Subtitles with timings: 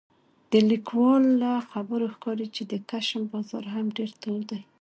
[0.51, 4.61] د لیکوال له خبرو ښکاري چې د کشم بازار هم ډېر تود دی